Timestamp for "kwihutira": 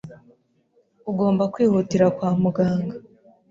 1.53-2.05